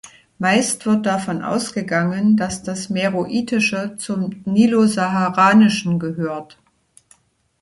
[0.39, 6.57] Meist wird davon ausgegangen, dass das Meroitische zum Nilosaharanischen gehört.